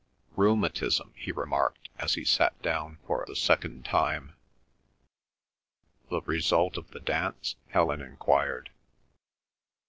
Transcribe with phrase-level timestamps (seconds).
[0.35, 4.33] "Rheumatism," he remarked, as he sat down for the second time.
[6.09, 8.71] "The result of the dance?" Helen enquired.